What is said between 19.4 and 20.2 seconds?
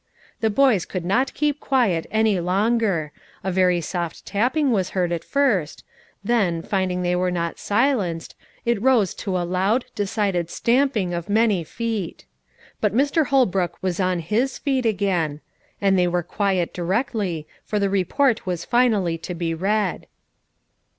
read.